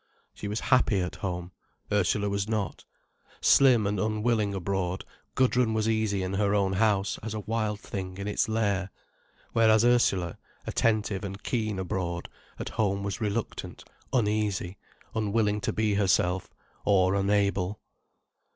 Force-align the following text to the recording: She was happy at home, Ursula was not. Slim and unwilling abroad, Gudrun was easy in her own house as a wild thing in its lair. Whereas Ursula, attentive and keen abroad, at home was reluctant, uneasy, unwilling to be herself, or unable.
She 0.33 0.47
was 0.47 0.61
happy 0.61 0.99
at 0.99 1.17
home, 1.17 1.51
Ursula 1.91 2.27
was 2.27 2.47
not. 2.49 2.85
Slim 3.39 3.85
and 3.85 3.99
unwilling 3.99 4.55
abroad, 4.55 5.05
Gudrun 5.35 5.75
was 5.75 5.87
easy 5.87 6.23
in 6.23 6.33
her 6.33 6.55
own 6.55 6.73
house 6.73 7.19
as 7.21 7.35
a 7.35 7.41
wild 7.41 7.79
thing 7.79 8.17
in 8.17 8.27
its 8.27 8.49
lair. 8.49 8.89
Whereas 9.53 9.85
Ursula, 9.85 10.39
attentive 10.65 11.23
and 11.23 11.43
keen 11.43 11.77
abroad, 11.77 12.29
at 12.57 12.69
home 12.69 13.03
was 13.03 13.21
reluctant, 13.21 13.83
uneasy, 14.11 14.75
unwilling 15.13 15.61
to 15.61 15.71
be 15.71 15.93
herself, 15.93 16.51
or 16.83 17.13
unable. 17.13 17.79